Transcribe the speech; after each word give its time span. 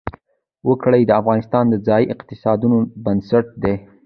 وګړي 0.67 1.01
د 1.05 1.11
افغانستان 1.21 1.63
د 1.69 1.75
ځایي 1.87 2.05
اقتصادونو 2.13 2.77
بنسټ 3.03 3.45
دی. 3.63 3.75